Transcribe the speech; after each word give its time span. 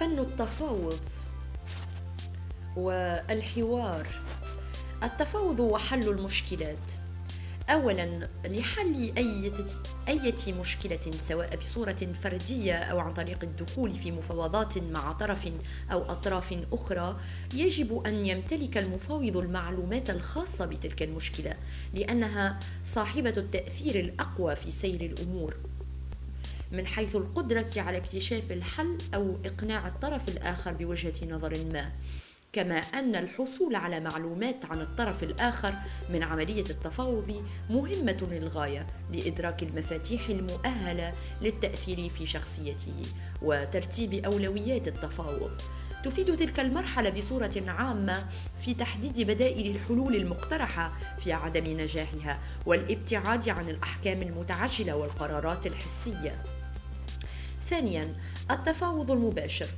فن 0.00 0.18
التفاوض 0.18 1.00
والحوار. 2.76 4.06
التفاوض 5.02 5.60
وحل 5.60 6.08
المشكلات. 6.08 6.92
اولا 7.68 8.28
لحل 8.44 9.12
أي 9.18 9.52
أي 10.08 10.34
مشكلة 10.48 11.00
سواء 11.18 11.56
بصورة 11.56 12.12
فردية 12.22 12.74
أو 12.74 12.98
عن 12.98 13.14
طريق 13.14 13.38
الدخول 13.42 13.90
في 13.90 14.12
مفاوضات 14.12 14.78
مع 14.78 15.12
طرف 15.12 15.52
أو 15.92 16.02
أطراف 16.02 16.54
أخرى 16.72 17.16
يجب 17.54 18.02
أن 18.06 18.26
يمتلك 18.26 18.78
المفاوض 18.78 19.36
المعلومات 19.36 20.10
الخاصة 20.10 20.66
بتلك 20.66 21.02
المشكلة 21.02 21.54
لأنها 21.94 22.58
صاحبة 22.84 23.34
التأثير 23.36 24.00
الأقوى 24.00 24.56
في 24.56 24.70
سير 24.70 25.00
الأمور. 25.00 25.56
من 26.72 26.86
حيث 26.86 27.16
القدرة 27.16 27.66
على 27.76 27.96
اكتشاف 27.96 28.52
الحل 28.52 28.98
أو 29.14 29.38
إقناع 29.44 29.88
الطرف 29.88 30.28
الآخر 30.28 30.72
بوجهة 30.72 31.14
نظر 31.30 31.64
ما 31.72 31.92
كما 32.52 32.74
أن 32.74 33.16
الحصول 33.16 33.74
على 33.74 34.00
معلومات 34.00 34.64
عن 34.64 34.80
الطرف 34.80 35.22
الآخر 35.22 35.74
من 36.08 36.22
عملية 36.22 36.64
التفاوض 36.70 37.44
مهمة 37.70 38.28
للغاية 38.30 38.86
لإدراك 39.12 39.62
المفاتيح 39.62 40.28
المؤهلة 40.28 41.14
للتأثير 41.42 42.08
في 42.08 42.26
شخصيته 42.26 43.02
وترتيب 43.42 44.14
أولويات 44.14 44.88
التفاوض. 44.88 45.50
تفيد 46.04 46.36
تلك 46.36 46.60
المرحلة 46.60 47.10
بصورة 47.10 47.52
عامة 47.68 48.28
في 48.60 48.74
تحديد 48.74 49.20
بدائل 49.20 49.76
الحلول 49.76 50.16
المقترحة 50.16 50.92
في 51.18 51.32
عدم 51.32 51.64
نجاحها 51.64 52.40
والابتعاد 52.66 53.48
عن 53.48 53.68
الأحكام 53.68 54.22
المتعجلة 54.22 54.96
والقرارات 54.96 55.66
الحسية. 55.66 56.42
ثانيا 57.70 58.14
التفاوض 58.50 59.10
المباشر. 59.10 59.68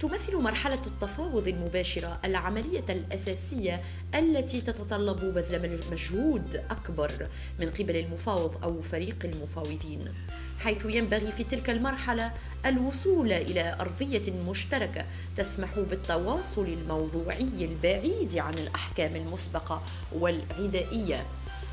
تمثل 0.00 0.36
مرحلة 0.36 0.80
التفاوض 0.86 1.48
المباشرة 1.48 2.20
العملية 2.24 2.84
الأساسية 2.90 3.80
التي 4.14 4.60
تتطلب 4.60 5.34
بذل 5.34 5.80
مجهود 5.92 6.56
أكبر 6.70 7.28
من 7.60 7.70
قبل 7.70 7.96
المفاوض 7.96 8.64
أو 8.64 8.82
فريق 8.82 9.16
المفاوضين 9.24 10.12
حيث 10.58 10.84
ينبغي 10.84 11.32
في 11.32 11.44
تلك 11.44 11.70
المرحلة 11.70 12.32
الوصول 12.66 13.32
إلى 13.32 13.76
أرضية 13.80 14.32
مشتركة 14.48 15.04
تسمح 15.36 15.78
بالتواصل 15.78 16.64
الموضوعي 16.64 17.64
البعيد 17.64 18.38
عن 18.38 18.54
الأحكام 18.54 19.16
المسبقة 19.16 19.82
والعدائية. 20.12 21.26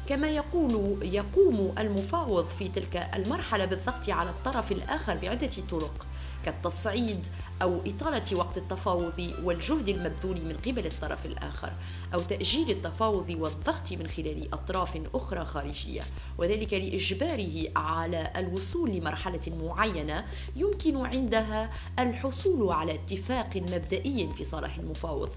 كما 0.08 0.30
يقول 0.30 1.00
يقوم 1.04 1.76
المفاوض 1.80 2.46
في 2.46 2.68
تلك 2.68 2.96
المرحلة 3.16 3.66
بالضغط 3.66 4.10
على 4.10 4.30
الطرف 4.30 4.72
الآخر 4.72 5.18
بعدة 5.18 5.50
طرق. 5.72 6.08
كالتصعيد 6.48 7.28
أو 7.62 7.82
إطالة 7.88 8.38
وقت 8.38 8.58
التفاوض 8.58 9.34
والجهد 9.44 9.90
المبذول 9.90 10.42
من 10.46 10.58
قبل 10.58 10.86
الطرف 10.86 11.26
الآخر 11.26 11.74
أو 12.14 12.20
تأجيل 12.20 12.70
التفاوض 12.70 13.30
والضغط 13.30 13.92
من 13.92 14.08
خلال 14.08 14.54
أطراف 14.54 15.02
أخرى 15.14 15.46
خارجية. 15.46 16.02
وذلك 16.38 16.74
لإجباره 16.74 17.72
على 17.76 18.34
الوصول 18.36 18.92
لمرحلة 18.92 19.40
معينة 19.62 20.26
يمكن 20.56 21.06
عندها 21.06 21.70
الحصول 22.00 22.70
على 22.70 22.94
اتفاق 22.94 23.58
مبدئي 23.58 24.34
في 24.34 24.44
صالح 24.44 24.78
المفاوض. 24.78 25.30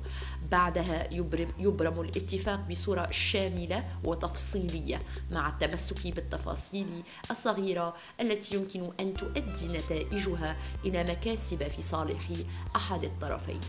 بعدها 0.50 1.14
يبرم, 1.58 2.00
الاتفاق 2.00 2.60
بصورة 2.70 3.10
شاملة 3.10 3.84
وتفصيلية 4.04 5.02
مع 5.30 5.48
التمسك 5.48 6.14
بالتفاصيل 6.14 7.02
الصغيرة 7.30 7.94
التي 8.20 8.56
يمكن 8.56 8.90
أن 9.00 9.14
تؤدي 9.14 9.68
نتائجها 9.68 10.56
إلى 10.84 10.99
مكاسب 11.02 11.68
في 11.68 11.82
صالح 11.82 12.28
أحد 12.76 13.04
الطرفين. 13.04 13.60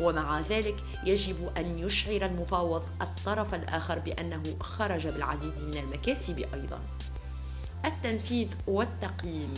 ومع 0.00 0.40
ذلك 0.40 0.84
يجب 1.04 1.52
أن 1.56 1.78
يشعر 1.78 2.26
المفاوض 2.26 2.82
الطرف 3.02 3.54
الآخر 3.54 3.98
بأنه 3.98 4.42
خرج 4.60 5.08
بالعديد 5.08 5.58
من 5.64 5.76
المكاسب 5.78 6.38
أيضا. 6.54 6.80
التنفيذ 7.84 8.48
والتقييم. 8.66 9.54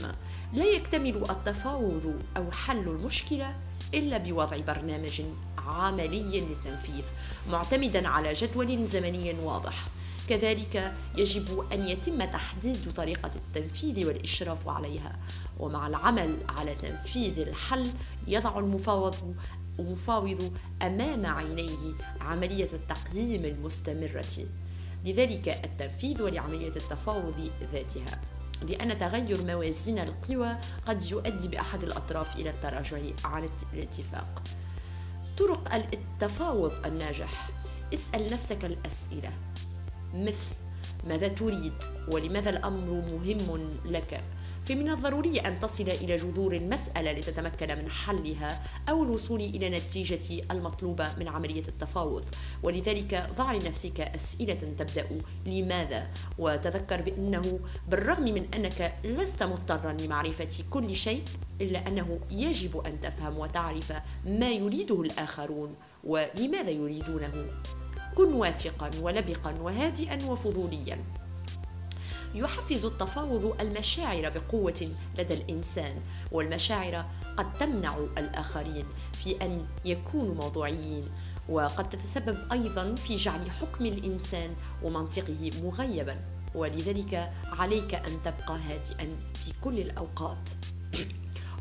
لا 0.52 0.64
يكتمل 0.64 1.30
التفاوض 1.30 2.20
أو 2.36 2.50
حل 2.50 2.78
المشكلة 2.78 3.54
إلا 3.94 4.18
بوضع 4.18 4.56
برنامج 4.56 5.22
عملي 5.58 6.40
للتنفيذ 6.40 7.04
معتمدا 7.50 8.08
على 8.08 8.32
جدول 8.32 8.86
زمني 8.86 9.34
واضح. 9.34 9.86
كذلك 10.28 10.94
يجب 11.16 11.72
أن 11.72 11.88
يتم 11.88 12.24
تحديد 12.24 12.92
طريقة 12.92 13.30
التنفيذ 13.36 14.06
والإشراف 14.06 14.68
عليها 14.68 15.18
ومع 15.58 15.86
العمل 15.86 16.36
على 16.48 16.74
تنفيذ 16.74 17.38
الحل 17.38 17.90
يضع 18.26 18.58
المفاوض 18.58 19.36
المفاوض 19.78 20.52
أمام 20.82 21.26
عينيه 21.26 21.94
عملية 22.20 22.68
التقييم 22.72 23.44
المستمرة. 23.44 24.46
لذلك 25.04 25.48
التنفيذ 25.48 26.22
لعملية 26.22 26.76
التفاوض 26.76 27.50
ذاتها 27.72 28.20
لأن 28.68 28.98
تغير 28.98 29.44
موازين 29.44 29.98
القوى 29.98 30.56
قد 30.86 31.02
يؤدي 31.02 31.48
بأحد 31.48 31.82
الأطراف 31.82 32.36
إلى 32.36 32.50
التراجع 32.50 32.98
عن 33.24 33.48
الاتفاق. 33.72 34.42
طرق 35.38 35.74
التفاوض 35.74 36.86
الناجح 36.86 37.50
اسأل 37.94 38.32
نفسك 38.32 38.64
الأسئلة. 38.64 39.32
مثل 40.14 40.54
ماذا 41.08 41.28
تريد 41.28 41.72
ولماذا 42.12 42.50
الأمر 42.50 43.04
مهم 43.12 43.76
لك؟ 43.84 44.24
فمن 44.64 44.90
الضروري 44.90 45.40
أن 45.40 45.60
تصل 45.60 45.88
إلى 45.88 46.16
جذور 46.16 46.54
المسألة 46.54 47.12
لتتمكن 47.12 47.68
من 47.78 47.90
حلها 47.90 48.62
أو 48.88 49.02
الوصول 49.02 49.40
إلى 49.40 49.66
النتيجة 49.66 50.44
المطلوبة 50.50 51.18
من 51.18 51.28
عملية 51.28 51.62
التفاوض. 51.68 52.24
ولذلك 52.62 53.28
ضع 53.38 53.52
لنفسك 53.52 54.00
أسئلة 54.00 54.74
تبدأ 54.78 55.06
لماذا? 55.46 56.08
وتذكر 56.38 57.02
بأنه 57.02 57.60
بالرغم 57.88 58.24
من 58.24 58.54
أنك 58.54 58.94
لست 59.04 59.42
مضطرا 59.42 59.92
لمعرفة 59.92 60.64
كل 60.70 60.96
شيء 60.96 61.22
إلا 61.60 61.88
أنه 61.88 62.18
يجب 62.30 62.76
أن 62.76 63.00
تفهم 63.00 63.38
وتعرف 63.38 63.92
ما 64.26 64.50
يريده 64.50 65.02
الآخرون 65.02 65.74
ولماذا 66.04 66.70
يريدونه. 66.70 67.46
كن 68.14 68.32
واثقا 68.32 68.90
ولبقا 69.00 69.54
وهادئا 69.60 70.24
وفضوليا. 70.30 71.04
يحفز 72.34 72.84
التفاوض 72.84 73.60
المشاعر 73.60 74.30
بقوة 74.30 74.88
لدى 75.18 75.34
الإنسان 75.34 76.02
والمشاعر 76.32 77.04
قد 77.36 77.58
تمنع 77.58 77.98
الآخرين 78.18 78.86
في 79.12 79.44
أن 79.44 79.66
يكونوا 79.84 80.34
موضوعيين. 80.34 81.08
وقد 81.48 81.88
تتسبب 81.88 82.38
أيضا 82.52 82.94
في 82.94 83.16
جعل 83.16 83.50
حكم 83.50 83.86
الإنسان 83.86 84.54
ومنطقه 84.82 85.50
مغيبا. 85.62 86.20
ولذلك 86.54 87.32
عليك 87.52 87.94
أن 87.94 88.22
تبقى 88.22 88.58
هادئا 88.58 89.16
في 89.34 89.52
كل 89.64 89.78
الأوقات. 89.78 90.50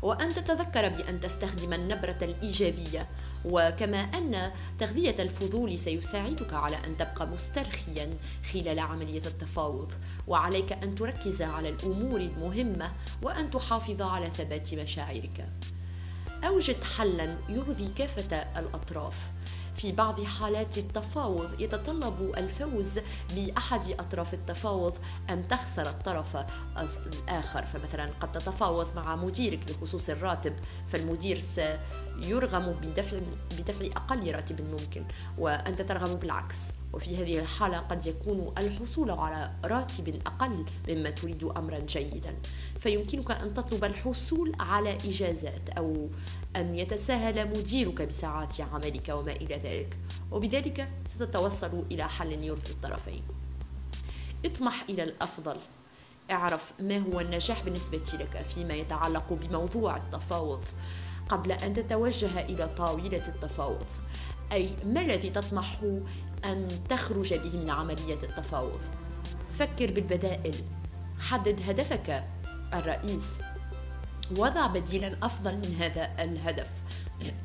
وأن 0.04 0.34
تتذكر 0.34 0.88
بأن 0.88 1.20
تستخدم 1.20 1.72
النبرة 1.72 2.18
الإيجابية. 2.22 3.06
وكما 3.44 3.98
أن 3.98 4.52
تغذية 4.78 5.22
الفضول 5.22 5.78
سيساعدك 5.78 6.52
على 6.54 6.76
أن 6.76 6.96
تبقى 6.96 7.26
مسترخيا 7.26 8.16
خلال 8.52 8.78
عملية 8.78 9.26
التفاوض. 9.26 9.92
وعليك 10.26 10.72
أن 10.72 10.94
تركز 10.94 11.42
على 11.42 11.68
الأمور 11.68 12.20
المهمة 12.20 12.92
وأن 13.22 13.50
تحافظ 13.50 14.02
على 14.02 14.30
ثبات 14.30 14.74
مشاعرك. 14.74 15.48
أوجد 16.44 16.84
حلا 16.84 17.36
يرضي 17.48 17.88
كافة 17.88 18.36
الأطراف. 18.36 19.28
في 19.74 19.92
بعض 19.92 20.20
حالات 20.20 20.78
التفاوض 20.78 21.60
يتطلب 21.60 22.32
الفوز 22.36 23.00
بأحد 23.36 23.90
أطراف 23.90 24.34
التفاوض 24.34 24.94
أن 25.30 25.48
تخسر 25.48 25.88
الطرف 25.88 26.36
الآخر. 27.06 27.66
فمثلا 27.66 28.10
قد 28.20 28.32
تتفاوض 28.32 28.96
مع 28.96 29.16
مديرك 29.16 29.72
بخصوص 29.72 30.10
الراتب 30.10 30.54
فالمدير 30.88 31.36
سيرغم 32.22 32.72
بدفع, 32.72 33.18
بدفع 33.58 33.84
أقل 33.84 34.34
راتب 34.34 34.60
ممكن 34.60 35.04
وأنت 35.38 35.82
ترغب 35.82 36.20
بالعكس. 36.20 36.72
وفي 36.92 37.16
هذه 37.16 37.38
الحالة 37.38 37.78
قد 37.78 38.06
يكون 38.06 38.54
الحصول 38.58 39.10
على 39.10 39.50
راتب 39.64 40.20
أقل 40.26 40.64
مما 40.88 41.10
تريد 41.10 41.44
أمرا 41.44 41.78
جيدا. 41.78 42.34
فيمكنك 42.78 43.30
أن 43.30 43.54
تطلب 43.54 43.84
الحصول 43.84 44.52
على 44.60 44.94
إجازات 44.94 45.70
أو 45.70 46.08
أن 46.56 46.78
يتساهل 46.78 47.48
مديرك 47.48 48.02
بساعات 48.02 48.60
عملك 48.60 49.08
وما 49.08 49.32
إلى 49.32 49.56
ذلك. 49.56 49.98
وبذلك 50.32 50.88
ستتوصل 51.06 51.84
إلى 51.92 52.08
حل 52.08 52.32
يرضي 52.32 52.70
الطرفين. 52.70 53.22
اطمح 54.44 54.84
إلى 54.90 55.02
الأفضل. 55.02 55.56
اعرف 56.30 56.72
ما 56.80 56.98
هو 56.98 57.20
النجاح 57.20 57.64
بالنسبة 57.64 58.02
لك 58.20 58.42
فيما 58.42 58.74
يتعلق 58.74 59.32
بموضوع 59.32 59.96
التفاوض. 59.96 60.64
قبل 61.28 61.52
أن 61.52 61.74
تتوجه 61.74 62.40
إلى 62.40 62.68
طاولة 62.68 63.22
التفاوض. 63.28 63.86
أي 64.52 64.70
ما 64.84 65.00
الذي 65.00 65.30
تطمح 65.30 65.80
أن 66.44 66.68
تخرج 66.88 67.34
به 67.34 67.58
من 67.58 67.70
عملية 67.70 68.18
التفاوض؟ 68.22 68.80
فكر 69.50 69.90
بالبدائل. 69.92 70.54
حدد 71.18 71.60
هدفك. 71.68 72.24
الرئيس. 72.74 73.40
وضع 74.38 74.66
بديلا 74.66 75.16
أفضل 75.22 75.54
من 75.54 75.74
هذا 75.74 76.24
الهدف. 76.24 76.68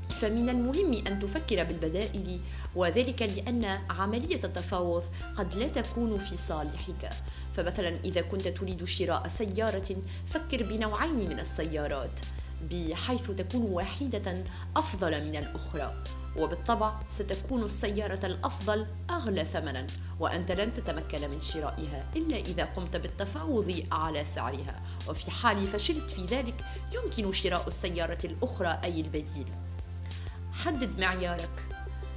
فمن 0.10 0.50
المهم 0.50 1.08
أن 1.08 1.20
تفكر 1.20 1.64
بالبدائل 1.64 2.42
وذلك 2.76 3.22
لأن 3.22 3.66
عملية 3.90 4.40
التفاوض 4.44 5.04
قد 5.38 5.56
لا 5.56 5.68
تكون 5.68 6.18
في 6.18 6.36
صالحك. 6.36 7.10
فمثلا 7.54 7.90
إذا 7.90 8.22
كنت 8.22 8.48
تريد 8.48 8.84
شراء 8.84 9.28
سيارة 9.28 9.96
فكر 10.26 10.64
بنوعين 10.64 11.30
من 11.30 11.40
السيارات. 11.40 12.20
بحيث 12.62 13.32
تكون 13.32 13.62
واحدة 13.62 14.44
أفضل 14.78 15.12
من 15.24 15.36
الأخرى 15.36 16.04
وبالطبع 16.38 17.00
ستكون 17.08 17.64
السيارة 17.64 18.26
الأفضل 18.26 18.88
أغلى 19.10 19.46
ثمنا 19.46 19.88
وأنت 20.20 20.52
لن 20.52 20.74
تتمكن 20.74 21.30
من 21.30 21.42
شرائها 21.42 22.06
إلا 22.16 22.38
إذا 22.38 22.66
قمت 22.66 22.98
بالتفاوض 22.98 23.84
على 23.92 24.26
سعرها. 24.26 24.82
وفي 25.10 25.32
حال 25.32 25.68
فشلت 25.68 26.12
في 26.12 26.26
ذلك 26.26 26.66
يمكن 26.94 27.32
شراء 27.32 27.68
السيارة 27.68 28.20
الأخرى 28.24 28.80
أي 28.84 29.02
البديل. 29.02 29.46
حدد 30.54 31.00
معيارك. 31.00 31.68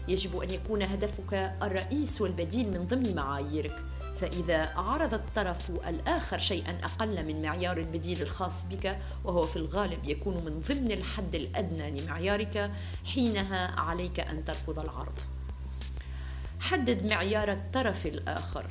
يجب 0.09 0.39
أن 0.39 0.51
يكون 0.51 0.83
هدفك 0.83 1.35
الرئيس 1.63 2.21
والبديل 2.21 2.71
من 2.71 2.87
ضمن 2.87 3.15
معاييرك. 3.15 3.85
فإذا 4.23 4.79
عرض 4.79 5.15
الطرف 5.15 5.71
الآخر 5.71 6.39
شيئا 6.39 6.79
أقل 6.85 7.27
من 7.27 7.43
معيار 7.43 7.77
البديل 7.77 8.23
الخاص 8.23 8.65
بك 8.65 8.99
وهو 9.25 9.43
في 9.43 9.57
الغالب 9.57 10.05
يكون 10.05 10.35
من 10.45 10.61
ضمن 10.61 10.93
الحد 10.93 11.35
الأدنى 11.35 12.01
لمعيارك 12.01 12.71
حينها 13.05 13.81
عليك 13.81 14.21
أن 14.21 14.45
ترفض 14.45 14.79
العرض. 14.79 15.19
حدد 16.61 17.13
معيار 17.13 17.53
الطرف 17.53 18.07
الآخر 18.07 18.67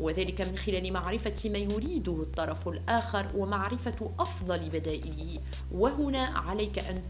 وذلك 0.00 0.40
من 0.40 0.58
خلال 0.58 0.92
معرفة 0.92 1.50
ما 1.50 1.58
يريده 1.58 2.22
الطرف 2.22 2.68
الآخر 2.68 3.26
ومعرفة 3.36 4.10
أفضل 4.18 4.68
بدائله 4.68 5.38
وهنا 5.72 6.24
عليك 6.24 6.78
أن 6.78 7.02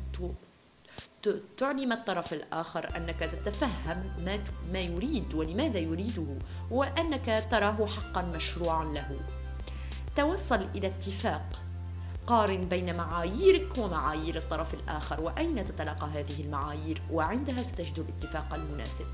تعلم 1.56 1.92
الطرف 1.92 2.32
الآخر 2.32 2.96
أنك 2.96 3.18
تتفهم 3.18 4.12
ما, 4.24 4.38
ما 4.72 4.80
يريد 4.80 5.34
ولماذا 5.34 5.78
يريده 5.78 6.38
وأنك 6.70 7.46
تراه 7.50 7.86
حقا 7.86 8.22
مشروعا 8.22 8.84
له. 8.84 9.20
توصل 10.16 10.68
إلى 10.74 10.86
اتفاق. 10.86 11.62
قارن 12.26 12.68
بين 12.68 12.96
معاييرك 12.96 13.78
ومعايير 13.78 14.36
الطرف 14.36 14.74
الآخر 14.74 15.20
وأين 15.20 15.66
تتلاقى 15.66 16.06
هذه 16.06 16.40
المعايير؟ 16.40 17.02
وعندها 17.10 17.62
ستجد 17.62 17.98
الاتفاق 17.98 18.54
المناسب. 18.54 19.06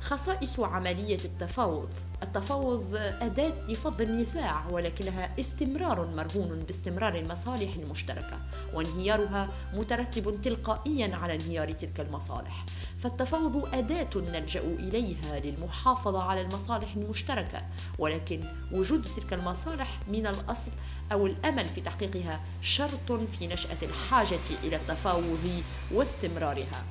خصائص 0.00 0.60
عملية 0.60 1.18
التفاوض. 1.24 1.88
التفاوض 2.22 2.94
أداة 2.96 3.52
لفض 3.68 4.00
النزاع 4.00 4.66
ولكنها 4.70 5.38
استمرار 5.40 6.06
مرهون 6.06 6.58
باستمرار 6.58 7.14
المصالح 7.18 7.74
المشتركة 7.74 8.40
وانهيارها 8.74 9.48
مترتب 9.74 10.40
تلقائيا 10.42 11.16
على 11.16 11.34
انهيار 11.34 11.72
تلك 11.72 12.00
المصالح. 12.00 12.64
فالتفاوض 12.98 13.74
أداة 13.74 14.10
نلجأ 14.16 14.60
إليها 14.60 15.40
للمحافظة 15.40 16.22
على 16.22 16.40
المصالح 16.40 16.94
المشتركة 16.96 17.62
ولكن 17.98 18.44
وجود 18.72 19.08
تلك 19.16 19.32
المصالح 19.32 19.98
من 20.08 20.26
الأصل 20.26 20.70
أو 21.12 21.26
الأمل 21.26 21.64
في 21.64 21.80
تحقيقها 21.80 22.40
شرط 22.62 23.12
في 23.12 23.46
نشأة 23.46 23.78
الحاجة 23.82 24.38
إلى 24.64 24.76
التفاوض 24.76 25.62
واستمرارها. 25.92 26.84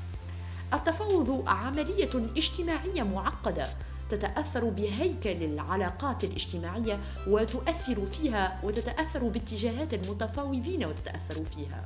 التفاوض 0.74 1.44
عملية 1.48 2.10
اجتماعية 2.38 3.04
معقدة 3.04 3.68
تتأثر 4.10 4.66
بهيكل 4.66 5.44
العلاقات 5.44 6.24
الاجتماعية 6.24 7.00
وتؤثر 7.28 8.06
فيها 8.06 8.60
وتتأثر 8.64 9.28
باتجاهات 9.28 9.94
المتفاوضين 9.94 10.86
وتتأثر 10.86 11.46
فيها. 11.56 11.86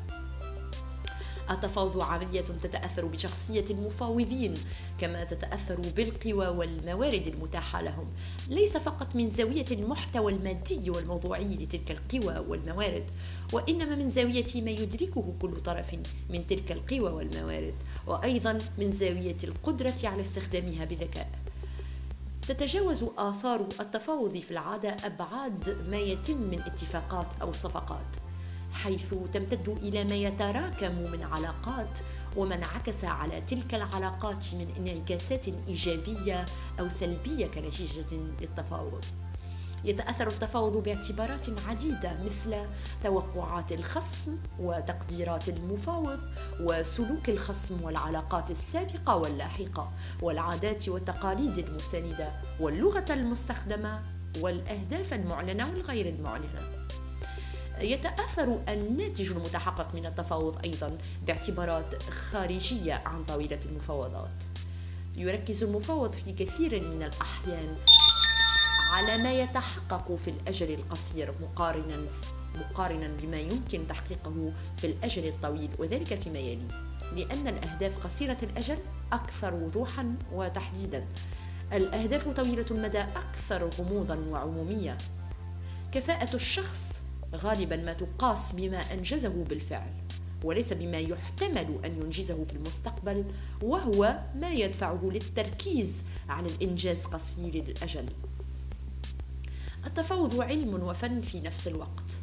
التفاوض 1.49 2.01
عملية 2.01 2.41
تتأثر 2.41 3.05
بشخصية 3.05 3.65
المفاوضين 3.69 4.53
كما 4.99 5.23
تتأثر 5.23 5.81
بالقوى 5.95 6.47
والموارد 6.47 7.27
المتاحة 7.27 7.81
لهم. 7.81 8.07
ليس 8.49 8.77
فقط 8.77 9.15
من 9.15 9.29
زاوية 9.29 9.65
المحتوى 9.71 10.31
المادي 10.31 10.89
والموضوعي 10.89 11.55
لتلك 11.55 11.91
القوى 11.91 12.39
والموارد 12.47 13.11
وإنما 13.53 13.95
من 13.95 14.09
زاوية 14.09 14.61
ما 14.61 14.71
يدركه 14.71 15.33
كل 15.41 15.61
طرف 15.61 15.95
من 16.29 16.47
تلك 16.47 16.71
القوى 16.71 17.11
والموارد 17.11 17.75
وأيضا 18.07 18.59
من 18.77 18.91
زاوية 18.91 19.37
القدرة 19.43 19.95
على 20.03 20.21
استخدامها 20.21 20.85
بذكاء. 20.85 21.29
تتجاوز 22.47 23.05
آثار 23.17 23.67
التفاوض 23.79 24.37
في 24.37 24.51
العادة 24.51 24.89
أبعاد 24.89 25.89
ما 25.89 25.97
يتم 25.97 26.37
من 26.37 26.61
اتفاقات 26.61 27.27
أو 27.41 27.53
صفقات. 27.53 28.05
حيث 28.71 29.13
تمتد 29.33 29.69
إلى 29.69 30.03
ما 30.03 30.15
يتراكم 30.15 31.11
من 31.11 31.23
علاقات 31.23 31.99
وما 32.37 32.55
انعكس 32.55 33.03
على 33.05 33.41
تلك 33.41 33.75
العلاقات 33.75 34.45
من 34.55 34.67
انعكاسات 34.77 35.47
إيجابية 35.67 36.45
أو 36.79 36.89
سلبية 36.89 37.47
كنتيجة 37.47 38.13
للتفاوض. 38.41 39.05
يتأثر 39.83 40.27
التفاوض 40.27 40.77
باعتبارات 40.83 41.45
عديدة 41.67 42.19
مثل 42.25 42.65
توقعات 43.03 43.71
الخصم 43.71 44.37
وتقديرات 44.59 45.49
المفاوض 45.49 46.19
وسلوك 46.59 47.29
الخصم 47.29 47.83
والعلاقات 47.83 48.51
السابقة 48.51 49.15
واللاحقة 49.15 49.91
والعادات 50.21 50.89
والتقاليد 50.89 51.57
المساندة 51.57 52.31
واللغة 52.59 53.05
المستخدمة 53.09 54.01
والأهداف 54.39 55.13
المعلنة 55.13 55.69
والغير 55.69 56.09
المعلنة. 56.09 56.87
يتأثر 57.81 58.59
الناتج 58.69 59.31
المتحقق 59.31 59.95
من 59.95 60.05
التفاوض 60.05 60.63
أيضا 60.63 60.97
باعتبارات 61.27 62.03
خارجية 62.03 62.93
عن 62.93 63.23
طاولة 63.23 63.59
المفاوضات. 63.65 64.43
يركز 65.15 65.63
المفاوض 65.63 66.11
في 66.11 66.31
كثير 66.31 66.81
من 66.81 67.03
الأحيان 67.03 67.75
على 68.91 69.23
ما 69.23 69.33
يتحقق 69.33 70.15
في 70.15 70.29
الأجل 70.29 70.73
القصير 70.73 71.33
مقارنا 71.41 72.05
مقارنا 72.55 73.07
بما 73.07 73.39
يمكن 73.39 73.87
تحقيقه 73.87 74.53
في 74.77 74.87
الأجل 74.87 75.27
الطويل 75.27 75.69
وذلك 75.79 76.15
فيما 76.15 76.39
يلي. 76.39 76.67
لأن 77.15 77.47
الأهداف 77.47 77.97
قصيرة 78.03 78.37
الأجل 78.43 78.77
أكثر 79.13 79.53
وضوحا 79.53 80.15
وتحديدا. 80.31 81.07
الأهداف 81.73 82.27
طويلة 82.27 82.65
المدى 82.71 82.99
أكثر 82.99 83.69
غموضا 83.79 84.15
وعمومية. 84.29 84.97
كفاءة 85.91 86.35
الشخص 86.35 87.00
غالبا 87.35 87.75
ما 87.75 87.93
تقاس 87.93 88.53
بما 88.53 88.77
أنجزه 88.93 89.43
بالفعل 89.49 89.93
وليس 90.43 90.73
بما 90.73 90.97
يحتمل 90.97 91.79
أن 91.85 92.01
ينجزه 92.01 92.43
في 92.43 92.53
المستقبل 92.53 93.25
وهو 93.61 94.19
ما 94.35 94.51
يدفعه 94.51 94.99
للتركيز 95.03 96.03
على 96.29 96.47
الإنجاز 96.47 97.05
قصير 97.05 97.55
الأجل. 97.55 98.05
التفاوض 99.85 100.41
علم 100.41 100.73
وفن 100.83 101.21
في 101.21 101.39
نفس 101.39 101.67
الوقت 101.67 102.19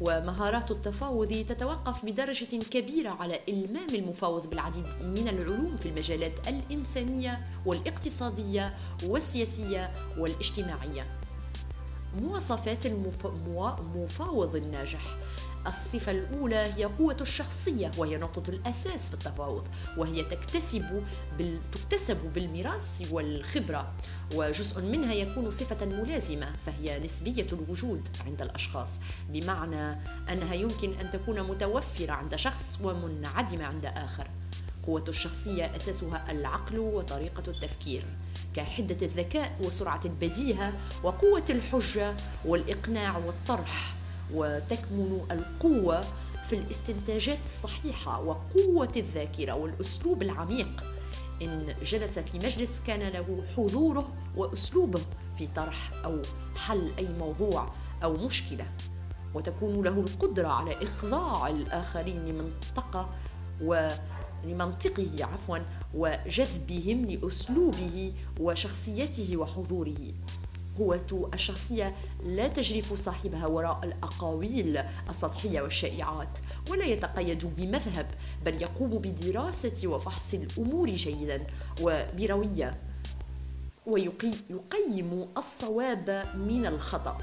ومهارات 0.00 0.70
التفاوض 0.70 1.28
تتوقف 1.28 2.04
بدرجة 2.04 2.56
كبيرة 2.70 3.10
على 3.10 3.40
إلمام 3.48 3.88
المفاوض 3.94 4.50
بالعديد 4.50 4.84
من 5.02 5.28
العلوم 5.28 5.76
في 5.76 5.88
المجالات 5.88 6.48
الإنسانية 6.48 7.46
والإقتصادية 7.66 8.74
والسياسية 9.04 9.90
والاجتماعية. 10.18 11.19
مواصفات 12.18 12.86
المفاوض 12.86 14.56
الناجح. 14.56 15.16
الصفة 15.66 16.12
الأولى 16.12 16.56
هي 16.56 16.84
قوة 16.84 17.16
الشخصية 17.20 17.90
وهي 17.98 18.16
نقطة 18.16 18.50
الأساس 18.50 19.08
في 19.08 19.14
التفاوض 19.14 19.66
وهي 19.96 20.22
تكتسب 20.24 21.04
بال... 21.38 21.60
تكتسب 21.72 22.16
بالميراث 22.34 23.08
والخبرة 23.12 23.92
وجزء 24.34 24.82
منها 24.82 25.12
يكون 25.14 25.50
صفة 25.50 25.86
ملازمة 25.86 26.52
فهي 26.66 27.00
نسبية 27.00 27.46
الوجود 27.52 28.08
عند 28.26 28.42
الأشخاص. 28.42 29.00
بمعنى 29.28 29.98
أنها 30.32 30.54
يمكن 30.54 30.92
أن 30.92 31.10
تكون 31.10 31.42
متوفرة 31.42 32.12
عند 32.12 32.36
شخص 32.36 32.78
ومنعدمة 32.82 33.64
عند 33.64 33.86
آخر. 33.86 34.28
قوة 34.86 35.04
الشخصية 35.08 35.76
أساسها 35.76 36.32
العقل 36.32 36.78
وطريقة 36.78 37.42
التفكير 37.48 38.04
كحدة 38.54 39.06
الذكاء 39.06 39.56
وسرعة 39.64 40.00
البديهة 40.04 40.72
وقوة 41.02 41.44
الحجة 41.50 42.16
والإقناع 42.44 43.18
والطرح 43.18 43.94
وتكمن 44.34 45.20
القوة 45.30 46.00
في 46.42 46.52
الاستنتاجات 46.52 47.38
الصحيحة 47.38 48.20
وقوة 48.20 48.92
الذاكرة 48.96 49.52
والأسلوب 49.52 50.22
العميق. 50.22 50.84
إن 51.42 51.74
جلس 51.82 52.18
في 52.18 52.36
مجلس 52.38 52.80
كان 52.86 53.00
له 53.12 53.44
حضوره 53.56 54.12
وأسلوبه 54.36 55.00
في 55.38 55.46
طرح 55.46 55.92
أو 56.04 56.22
حل 56.56 56.92
أي 56.98 57.08
موضوع 57.08 57.70
أو 58.04 58.12
مشكلة 58.16 58.66
وتكون 59.34 59.84
له 59.84 60.00
القدرة 60.00 60.48
على 60.48 60.82
إخضاع 60.82 61.48
الآخرين 61.48 62.24
لمنطقة 62.26 63.10
و 63.62 63.88
لمنطقه 64.44 65.24
عفوا 65.24 65.58
وجذبهم 65.94 67.06
لأسلوبه 67.06 68.12
وشخصيته 68.40 69.36
وحضوره. 69.36 70.12
قوة 70.78 71.30
الشخصية 71.34 71.94
لا 72.24 72.48
تجرف 72.48 72.94
صاحبها 72.94 73.46
وراء 73.46 73.80
الأقاويل 73.84 74.78
السطحية 75.08 75.60
والشائعات 75.62 76.38
ولا 76.70 76.84
يتقيد 76.84 77.46
بمذهب 77.56 78.06
بل 78.44 78.62
يقوم 78.62 78.90
بدراسة 78.90 79.88
وفحص 79.88 80.34
الأمور 80.34 80.90
جيدا 80.90 81.46
وبروية 81.82 82.76
ويقيم 83.86 85.26
الصواب 85.36 86.26
من 86.34 86.66
الخطأ. 86.66 87.18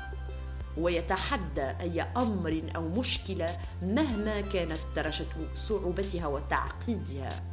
ويتحدى 0.80 1.62
أي 1.82 2.02
أمر 2.02 2.64
أو 2.76 2.88
مشكلة 2.90 3.58
مهما 3.82 4.42
كانت 4.42 4.80
درجة 4.96 5.26
صعوبتها 5.56 6.28
وتعقيدها. 6.28 7.44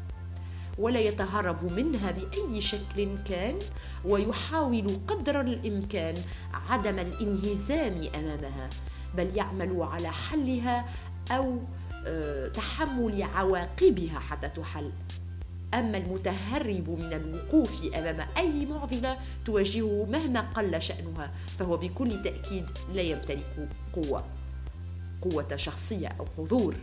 ولا 0.78 1.00
يتهرب 1.00 1.73
منها 1.73 2.11
بأي 2.11 2.61
شكل 2.61 3.19
كان 3.25 3.59
ويحاول 4.04 5.00
قدر 5.09 5.40
الإمكان 5.40 6.14
عدم 6.71 6.99
الانهزام 6.99 8.09
أمامها 8.14 8.71
بل 9.16 9.37
يعمل 9.37 9.83
على 9.83 10.09
حلها 10.09 10.85
أو 11.31 11.59
آه، 12.07 12.49
تحمل 12.49 13.23
عواقبها 13.23 14.19
حتى 14.19 14.49
تحل. 14.49 14.93
أما 15.75 15.99
المتهرب 15.99 16.90
من 16.90 17.12
الوقوف 17.12 17.85
أمام 17.95 18.28
أي 18.37 18.66
معضلة 18.66 19.19
تواجهه 19.45 20.07
مهما 20.11 20.40
قل 20.40 20.83
شأنها 20.83 21.33
فهو 21.59 21.76
بكل 21.76 22.23
تأكيد 22.23 22.71
لا 22.93 23.02
يمتلك 23.02 23.69
قوة 23.93 24.25
قوة 25.23 25.57
شخصية 25.57 26.09
أو 26.09 26.26
حضور. 26.38 26.75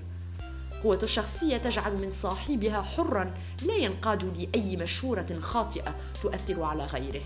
قوة 0.83 0.99
الشخصية 1.03 1.57
تجعل 1.57 1.97
من 1.97 2.09
صاحبها 2.09 2.81
حرا 2.81 3.33
لا 3.65 3.75
ينقاد 3.75 4.37
لأي 4.37 4.77
مشورة 4.77 5.39
خاطئة 5.39 5.95
تؤثر 6.21 6.63
على 6.63 6.85
غيره. 6.85 7.21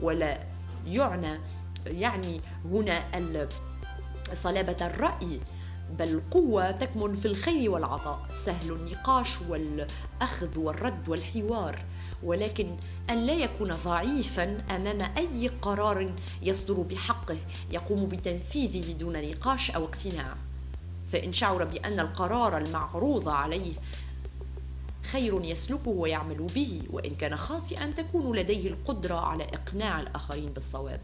ولا 0.00 0.40
يعنى 0.86 1.38
يعني 1.86 2.40
هنا 2.64 3.04
صلابة 4.34 4.86
الرأي 4.86 5.40
بل 5.98 6.08
القوة 6.08 6.70
تكمن 6.70 7.14
في 7.14 7.26
الخير 7.26 7.70
والعطاء. 7.70 8.26
سهل 8.30 8.72
النقاش 8.72 9.42
والأخذ 9.42 10.58
والرد 10.58 11.08
والحوار. 11.08 11.84
ولكن 12.22 12.76
أن 13.10 13.26
لا 13.26 13.34
يكون 13.34 13.70
ضعيفا 13.84 14.58
أمام 14.76 14.98
أي 15.16 15.48
قرار 15.62 16.14
يصدر 16.42 16.74
بحقه 16.74 17.36
يقوم 17.70 18.06
بتنفيذه 18.06 18.92
دون 18.92 19.30
نقاش 19.30 19.70
أو 19.70 19.84
اقتناع. 19.84 20.34
فإن 21.12 21.32
شعر 21.32 21.64
بأن 21.64 22.00
القرار 22.00 22.58
المعروض 22.58 23.28
عليه 23.28 23.72
خير 25.02 25.44
يسلكه 25.44 25.88
ويعمل 25.90 26.36
به 26.54 26.82
وإن 26.90 27.14
كان 27.14 27.36
خاطئا 27.36 27.86
تكون 27.86 28.36
لديه 28.36 28.68
القدرة 28.68 29.14
على 29.14 29.44
إقناع 29.44 30.00
الآخرين 30.00 30.52
بالصواب. 30.52 31.00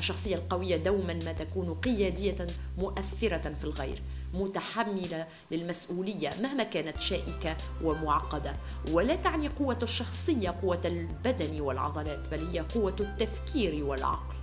الشخصية 0.00 0.36
القوية 0.36 0.76
دوما 0.76 1.14
ما 1.14 1.32
تكون 1.32 1.74
قيادية 1.74 2.46
مؤثرة 2.78 3.54
في 3.54 3.64
الغير 3.64 4.02
متحملة 4.34 5.26
للمسؤولية 5.50 6.30
مهما 6.42 6.64
كانت 6.64 7.00
شائكة 7.00 7.56
ومعقدة. 7.84 8.56
ولا 8.90 9.16
تعني 9.16 9.48
قوة 9.48 9.78
الشخصية 9.82 10.50
قوة 10.62 10.80
البدن 10.84 11.60
والعضلات 11.60 12.28
بل 12.28 12.46
هي 12.48 12.60
قوة 12.60 12.96
التفكير 13.00 13.84
والعقل. 13.84 14.36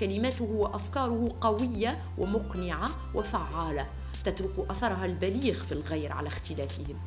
كلماته 0.00 0.44
وأفكاره 0.44 1.28
قوية 1.40 2.02
ومقنعة 2.18 2.90
وفعالة 3.14 3.86
تترك 4.24 4.70
أثرها 4.70 5.04
البليغ 5.06 5.62
في 5.62 5.72
الغير 5.72 6.12
على 6.12 6.28
اختلافهم. 6.28 6.98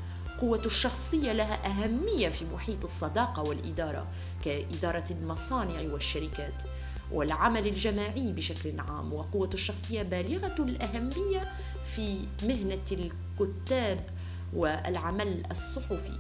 قوة 0.42 0.62
الشخصية 0.66 1.32
لها 1.34 1.66
أهمية 1.66 2.30
في 2.30 2.46
محيط 2.54 2.84
الصداقة 2.84 3.44
والإدارة 3.44 4.08
كإدارة 4.44 5.06
المصانع 5.12 5.94
والشركات. 5.94 6.64
والعمل 7.12 7.68
الجماعي 7.68 8.32
بشكل 8.32 8.80
عام 8.80 9.14
وقوة 9.14 9.50
الشخصية 9.54 10.02
بالغة 10.02 10.56
الأهمية 10.60 11.52
في 11.84 12.20
مهنة 12.44 13.12
الكتاب 13.40 14.06
والعمل 14.54 15.44
الصحفي. 15.52 16.20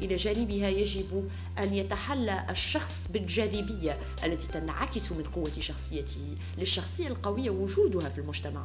إلى 0.00 0.16
جانبها 0.16 0.68
يجب 0.68 1.28
أن 1.58 1.74
يتحلى 1.74 2.46
الشخص 2.50 3.08
بالجاذبية 3.12 3.98
التي 4.24 4.48
تنعكس 4.48 5.12
من 5.12 5.24
قوة 5.24 5.52
شخصيته. 5.60 6.36
للشخصية 6.58 7.08
القوية 7.08 7.50
وجودها 7.50 8.08
في 8.08 8.18
المجتمع. 8.18 8.64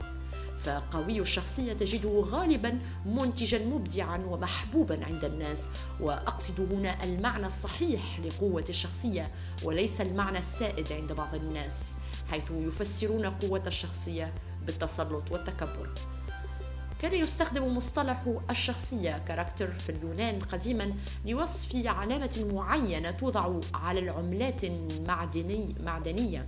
فقوي 0.63 1.20
الشخصية 1.20 1.74
تجده 1.74 2.20
غالبا 2.20 2.80
منتجا 3.06 3.66
مبدعا 3.66 4.18
ومحبوبا 4.18 5.06
عند 5.06 5.25
الناس 5.25 5.70
وأقصد 6.00 6.74
هنا 6.74 7.04
المعنى 7.04 7.46
الصحيح 7.46 8.20
لقوة 8.20 8.66
الشخصية 8.70 9.32
وليس 9.63 10.01
المعنى 10.01 10.39
السائد 10.39 10.94
عند 10.94 11.13
بعض 11.13 11.36
الناس 11.36 11.98
حيث 12.30 12.51
يفسرون 12.51 13.25
قوة 13.25 13.63
الشخصية 13.68 14.34
بالتسلط 14.66 15.32
والتكبر. 15.32 15.89
كان 17.01 17.16
يستخدم 17.16 17.78
مصطلح 17.78 18.25
الشخصية 18.50 19.18
كاركتر 19.28 19.68
في 19.68 19.89
اليونان 19.92 20.39
قديما 20.39 20.94
لوصف 21.25 21.88
علامة 21.88 22.48
معينة 22.54 23.12
توضع 23.12 23.60
على 23.74 24.00
العملات 24.00 24.62
معدنية. 25.80 26.48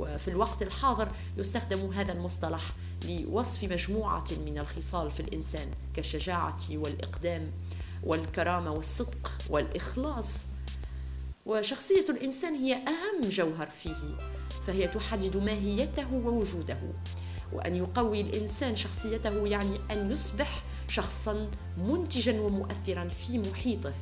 وفي 0.00 0.28
الوقت 0.28 0.62
الحاضر 0.62 1.08
يستخدم 1.36 1.90
هذا 1.90 2.12
المصطلح 2.12 2.72
لوصف 3.08 3.64
مجموعة 3.64 4.24
من 4.46 4.58
الخصال 4.58 5.10
في 5.10 5.20
الإنسان 5.20 5.70
كالشجاعة 5.94 6.58
والإقدام 6.72 7.50
والكرامة 8.04 8.72
والصدق 8.72 9.32
والإخلاص. 9.50 10.46
وشخصية 11.46 12.04
الإنسان 12.08 12.54
هي 12.54 12.74
أهم 12.74 13.28
جوهر 13.30 13.70
فيه 13.70 14.16
فهي 14.66 14.88
تحدد 14.88 15.36
ماهيته 15.36 16.14
ووجوده. 16.14 16.78
وأن 17.52 17.76
يقوي 17.76 18.20
الإنسان 18.20 18.76
شخصيته 18.76 19.46
يعني 19.46 19.78
أن 19.90 20.10
يصبح 20.10 20.62
شخصا 20.88 21.50
منتجا 21.78 22.40
ومؤثرا 22.40 23.08
في 23.08 23.38
محيطه. 23.38 23.94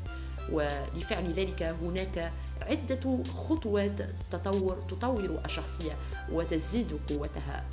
ولفعل 0.52 1.32
ذلك 1.32 1.62
هناك 1.62 2.32
عدة 2.62 3.22
خطوات 3.48 4.00
تطور 4.30 4.80
تطور 4.88 5.40
الشخصية 5.44 5.96
وتزيد 6.32 7.00
قوتها. 7.08 7.64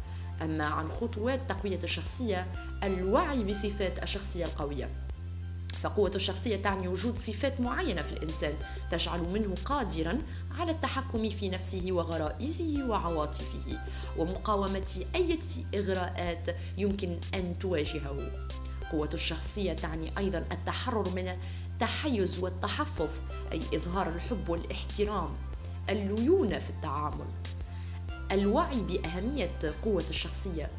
أما 0.41 0.65
عن 0.65 0.89
خطوات 0.91 1.49
تقوية 1.49 1.79
الشخصية 1.83 2.47
الوعي 2.83 3.43
بصفات 3.43 4.03
الشخصية 4.03 4.45
القوية. 4.45 4.89
فقوة 5.81 6.11
الشخصية 6.15 6.55
تعني 6.55 6.87
وجود 6.87 7.17
صفات 7.17 7.61
معينة 7.61 8.01
في 8.01 8.11
الإنسان 8.11 8.53
تجعل 8.91 9.19
منه 9.19 9.55
قادرا 9.65 10.21
على 10.51 10.71
التحكم 10.71 11.29
في 11.29 11.49
نفسه 11.49 11.87
وغرائزه 11.91 12.83
وعواطفه 12.89 13.79
ومقاومة 14.17 15.05
أي 15.15 15.39
إغراءات 15.75 16.55
يمكن 16.77 17.19
أن 17.33 17.59
تواجهه. 17.59 18.31
قوة 18.91 19.09
الشخصية 19.13 19.73
تعني 19.73 20.17
أيضا 20.17 20.37
التحرر 20.51 21.09
من 21.09 21.37
التحيز 21.75 22.39
والتحفظ 22.39 23.09
أي 23.51 23.61
إظهار 23.73 24.07
الحب 24.09 24.49
والاحترام 24.49 25.35
الليونة 25.89 26.59
في 26.59 26.69
التعامل. 26.69 27.25
الوعي 28.31 28.81
بأهمية 28.81 29.51
قوة 29.83 30.05
الشخصية 30.09 30.69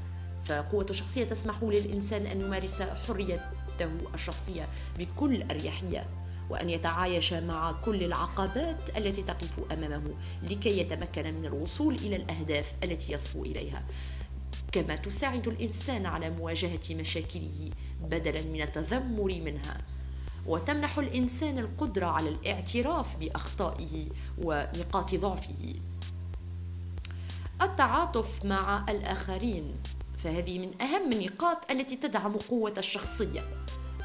فقوة 0.44 0.86
الشخصية 0.90 1.24
تسمح 1.24 1.62
للإنسان 1.62 2.26
أن 2.26 2.40
يمارس 2.40 2.82
حريته 2.82 3.40
الشخصية 4.14 4.68
بكل 4.98 5.42
أريحية 5.42 6.08
وأن 6.50 6.70
يتعايش 6.70 7.32
مع 7.32 7.72
كل 7.72 8.02
العقبات 8.04 8.96
التي 8.96 9.22
تقف 9.22 9.72
أمامه 9.72 10.14
لكي 10.42 10.78
يتمكن 10.80 11.34
من 11.34 11.46
الوصول 11.46 11.94
إلى 11.94 12.16
الأهداف 12.16 12.72
التي 12.84 13.12
يصفو 13.12 13.42
إليها. 13.44 13.84
كما 14.72 14.96
تساعد 14.96 15.48
الإنسان 15.48 16.06
على 16.06 16.30
مواجهة 16.30 16.80
مشاكله 16.90 17.70
بدلا 18.00 18.42
من 18.42 18.62
التذمر 18.62 19.40
منها. 19.44 19.80
وتمنح 20.46 20.98
الإنسان 20.98 21.58
القدرة 21.58 22.06
على 22.06 22.28
الاعتراف 22.28 23.16
بأخطائه 23.16 24.06
ونقاط 24.38 25.14
ضعفه. 25.14 25.74
التعاطف 27.62 28.44
مع 28.44 28.84
الآخرين 28.88 29.74
فهذه 30.18 30.58
من 30.58 30.82
أهم 30.82 31.12
النقاط 31.12 31.70
التي 31.70 31.96
تدعم 31.96 32.32
قوة 32.32 32.74
الشخصية. 32.78 33.44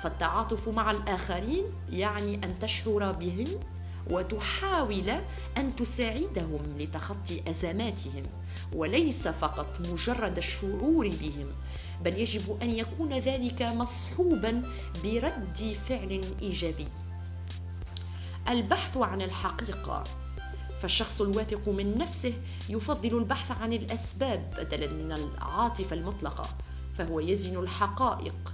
فالتعاطف 0.04 0.70
مع 0.70 0.92
الآخرين 0.92 1.66
يعني 1.90 2.36
أن 2.36 2.60
تشعر 2.60 3.12
بهم 3.12 3.48
وتحاول 4.10 5.10
أن 5.58 5.76
تساعدهم 5.76 6.62
لتخطي 6.78 7.50
أزماتهم 7.50 8.24
وليس 8.74 9.28
فقط 9.28 9.80
مجرد 9.80 10.38
الشعور 10.38 11.08
بهم. 11.08 11.48
بل 12.04 12.18
يجب 12.18 12.58
أن 12.62 12.70
يكون 12.70 13.14
ذلك 13.14 13.62
مصحوبا 13.62 14.64
برد 15.04 15.76
فعل 15.88 16.22
إيجابي. 16.42 16.88
البحث 18.50 18.98
عن 18.98 19.22
الحقيقة. 19.22 20.04
فالشخص 20.80 21.22
الواثق 21.22 21.70
من 21.70 21.98
نفسه 21.98 22.34
يفضل 22.70 23.18
البحث 23.18 23.52
عن 23.52 23.74
الأسباب 23.74 24.54
بدلا 24.58 24.88
من 24.88 25.12
العاطفة 25.12 25.96
المطلقة 25.96 26.50
فهو 26.98 27.20
يزن 27.20 27.60
الحقائق 27.60 28.54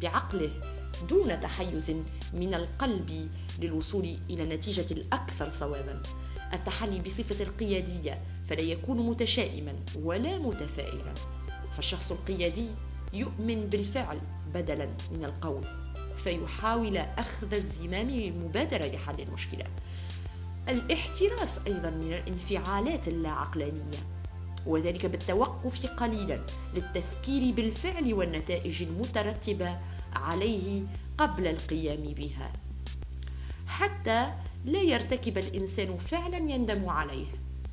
بعقله 0.00 0.50
دون 1.08 1.40
تحيز 1.40 1.96
من 2.32 2.54
القلب 2.54 3.30
للوصول 3.58 4.18
إلى 4.30 4.42
النتيجة 4.42 4.86
الأكثر 4.90 5.50
صوابا. 5.50 6.02
التحلي 6.52 7.00
بصفة 7.00 7.44
القيادية 7.44 8.22
فلا 8.46 8.60
يكون 8.60 9.06
متشائما 9.06 9.74
ولا 10.02 10.38
متفائلا. 10.38 11.14
فالشخص 11.78 12.12
القيادي 12.12 12.66
يؤمن 13.12 13.66
بالفعل 13.66 14.20
بدلا 14.54 14.88
من 15.12 15.24
القول 15.24 15.64
فيحاول 16.16 16.96
أخذ 16.96 17.54
الزمام 17.54 18.10
للمبادرة 18.10 18.86
لحل 18.86 19.20
المشكلة. 19.20 19.64
الاحتراس 20.68 21.60
أيضا 21.66 21.90
من 21.90 22.12
الانفعالات 22.12 23.08
اللا 23.08 23.30
عقلانية 23.30 23.98
وذلك 24.66 25.06
بالتوقف 25.06 25.86
قليلا 25.86 26.40
للتفكير 26.74 27.54
بالفعل 27.54 28.14
والنتائج 28.14 28.82
المترتبة 28.82 29.78
عليه 30.12 30.82
قبل 31.18 31.46
القيام 31.46 32.02
بها. 32.02 32.52
حتى 33.66 34.32
لا 34.64 34.82
يرتكب 34.82 35.38
الإنسان 35.38 35.98
فعلا 35.98 36.50
يندم 36.50 36.88
عليه 36.88 37.26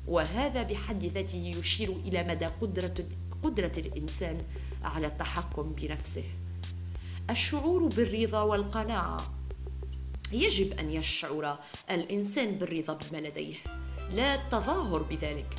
وهذا 0.08 0.62
بحد 0.62 1.04
ذاته 1.04 1.52
يشير 1.58 1.88
إلى 1.88 2.24
مدى 2.24 2.46
قدرة, 2.46 2.94
قدرة 3.42 3.72
الإنسان 3.78 4.42
على 4.84 5.06
التحكم 5.06 5.72
بنفسه. 5.72 6.24
الشعور 7.30 7.88
بالرضا 7.88 8.42
والقناعة. 8.42 9.16
يجب 10.32 10.72
أن 10.72 10.90
يشعر 10.90 11.58
الإنسان 11.90 12.52
بالرضا 12.52 12.98
بما 13.10 13.18
لديه. 13.18 13.54
لا 14.10 14.34
التظاهر 14.34 15.02
بذلك. 15.02 15.54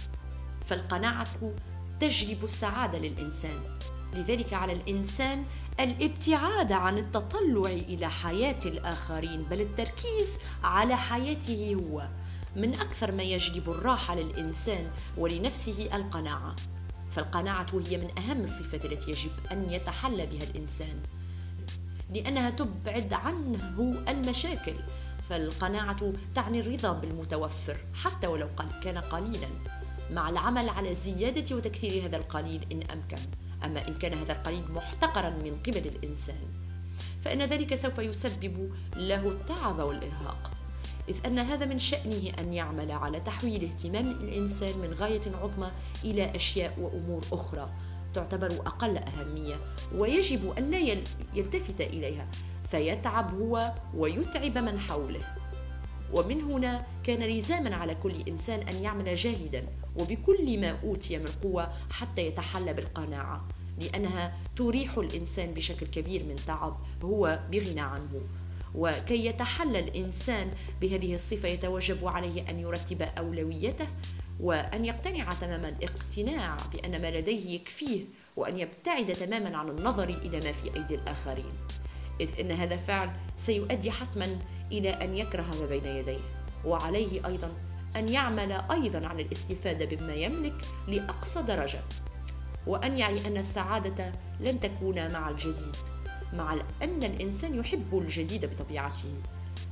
فالقناعة 0.67 1.53
تجلب 2.00 2.43
السعادة 2.43 3.00
للإنسان. 3.00 3.77
لذلك 4.13 4.53
على 4.53 4.74
الإنسان 4.74 5.46
الابتعاد 5.79 6.72
عن 6.72 6.98
التطلع 6.98 7.69
إلى 7.72 8.10
حياة 8.10 8.60
الآخرين 8.65 9.43
بل 9.43 9.62
التركيز 9.62 10.39
على 10.63 10.98
حياته 10.98 11.75
هو 11.75 12.10
من 12.55 12.74
أكثر 12.74 13.12
ما 13.12 13.24
يجلب 13.24 13.69
الراحة 13.69 14.15
للإنسان 14.15 14.91
ولنفسه 15.17 15.96
القناعة. 15.96 16.55
فالقناعة 17.17 17.67
هي 17.88 17.97
من 17.97 18.17
أهم 18.17 18.41
الصفات 18.41 18.86
التي 18.86 19.12
يجب 19.12 19.31
أن 19.51 19.74
يتحلى 19.74 20.25
بها 20.25 20.43
الإنسان 20.43 21.00
لأنها 22.13 22.50
تبعد 22.50 23.13
عنه 23.13 24.03
المشاكل. 24.09 24.75
فالقناعة 25.29 26.13
تعني 26.36 26.59
الرضا 26.59 26.93
بالمتوفر 26.93 27.77
حتى 27.93 28.27
ولو 28.27 28.50
كان 28.83 28.97
قليلا 28.97 29.47
مع 30.12 30.29
العمل 30.29 30.69
على 30.69 30.95
زيادة 30.95 31.55
وتكثير 31.55 32.05
هذا 32.05 32.17
القليل 32.17 32.65
إن 32.71 32.83
أمكن. 32.83 33.17
أما 33.63 33.88
إن 33.88 33.93
كان 33.93 34.13
هذا 34.13 34.31
القليل 34.31 34.71
محتقرا 34.71 35.29
من 35.29 35.57
قبل 35.67 35.88
الإنسان 35.88 36.47
فإن 37.21 37.41
ذلك 37.41 37.75
سوف 37.75 38.00
يسبب 38.00 38.74
له 38.95 39.27
التعب 39.27 39.79
والإرهاق. 39.79 40.57
إذ 41.10 41.16
أن 41.26 41.40
هذا 41.40 41.66
من 41.66 41.80
شأنه 41.80 42.32
أن 42.40 42.54
يعمل 42.54 42.92
على 42.92 43.20
تحويل 43.20 43.64
اهتمام 43.64 44.12
الإنسان 44.12 44.80
من 44.80 44.94
غاية 44.94 45.22
عظمى 45.42 45.72
إلى 46.04 46.36
أشياء 46.36 46.80
وأمور 46.80 47.22
أخرى 47.32 47.70
تعتبر 48.14 48.48
أقل 48.48 48.98
أهمية 48.98 49.56
ويجب 49.96 50.58
أن 50.58 50.72
لا 50.72 50.80
يلتفت 51.34 51.82
إليها 51.82 52.28
فيتعب 52.66 53.42
هو 53.42 53.74
ويتعب 53.96 54.58
من 54.58 54.80
حوله. 54.80 55.22
ومن 56.14 56.42
هنا 56.42 56.86
كان 57.04 57.24
لزاما 57.24 57.76
على 57.76 57.96
كل 57.96 58.14
إنسان 58.28 58.68
أن 58.68 58.76
يعمل 58.76 59.16
جاهدا 59.16 59.68
وبكل 60.00 60.60
ما 60.60 60.80
أوتي 60.84 61.18
من 61.18 61.30
قوة 61.44 61.70
حتى 61.92 62.22
يتحلى 62.22 62.74
بالقناعة 62.74 63.48
لأنها 63.82 64.34
تريح 64.56 64.98
الإنسان 64.98 65.54
بشكل 65.54 65.86
كبير 65.86 66.24
من 66.24 66.36
تعب 66.36 66.78
هو 67.04 67.40
بغنى 67.52 67.80
عنه. 67.80 68.22
وكي 68.75 69.25
يتحلى 69.25 69.79
الإنسان 69.79 70.51
بهذه 70.81 71.15
الصفة 71.15 71.50
يتوجب 71.50 72.07
عليه 72.07 72.50
أن 72.50 72.59
يرتب 72.59 73.01
أولويته 73.01 73.88
وأن 74.39 74.86
يقتنع 74.86 75.29
تمام 75.29 75.65
الاقتناع 75.65 76.57
بأن 76.74 77.01
ما 77.01 77.12
لديه 77.12 77.55
يكفيه 77.55 78.05
وأن 78.36 78.59
يبتعد 78.59 79.13
تماما 79.13 79.57
عن 79.57 79.69
النظر 79.69 80.09
إلى 80.09 80.39
ما 80.39 80.51
في 80.51 80.75
أيدي 80.75 80.95
الآخرين. 80.95 81.53
إذ 82.21 82.39
أن 82.39 82.51
هذا 82.51 82.73
الفعل 82.73 83.10
سيؤدي 83.36 83.91
حتما 83.91 84.39
إلى 84.71 84.89
أن 84.89 85.13
يكره 85.13 85.56
ما 85.62 85.65
بين 85.65 85.86
يديه 85.86 86.19
وعليه 86.65 87.27
أيضا 87.27 87.51
أن 87.95 88.08
يعمل 88.08 88.51
أيضا 88.51 89.08
على 89.08 89.21
الاستفادة 89.23 89.95
بما 89.95 90.13
يملك 90.13 90.65
لأقصى 90.88 91.41
درجة 91.41 91.82
وأن 92.67 92.97
يعي 92.97 93.27
أن 93.27 93.38
السعادة 93.38 94.13
لن 94.39 94.60
تكون 94.60 95.12
مع 95.12 95.30
الجديد. 95.30 95.75
مع 96.34 96.54
أن 96.84 97.04
الإنسان 97.04 97.60
يحب 97.60 97.98
الجديد 97.98 98.46
بطبيعته 98.46 99.13